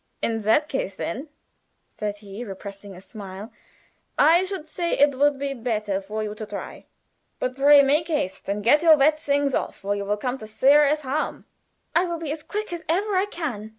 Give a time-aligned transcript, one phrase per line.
[0.19, 1.29] "In that case then,"
[1.95, 3.51] said he, repressing a smile,
[4.17, 6.85] "I should say it would be better for you to try.
[7.37, 10.47] But pray make haste and get your wet things off, or you will come to
[10.47, 11.45] serious harm."
[11.93, 13.69] "I will be as quick as ever I can."